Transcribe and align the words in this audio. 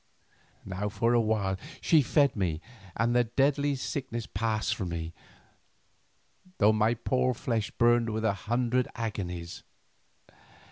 Now 0.65 0.89
for 0.89 1.13
a 1.13 1.21
while 1.21 1.57
she 1.79 2.01
fed 2.01 2.35
me 2.35 2.59
and 2.97 3.15
the 3.15 3.25
deadly 3.25 3.75
sickness 3.75 4.25
passed 4.25 4.73
from 4.73 4.89
me, 4.89 5.13
though 6.57 6.73
my 6.73 6.95
poor 6.95 7.35
flesh 7.35 7.69
burned 7.69 8.09
with 8.09 8.25
a 8.25 8.33
hundred 8.49 8.87
agonies. 8.95 9.61